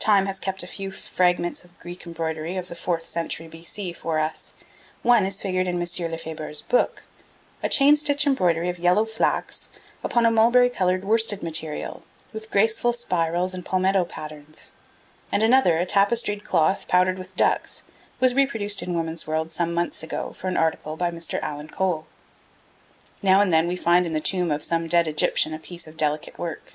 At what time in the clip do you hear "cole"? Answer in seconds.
21.68-22.04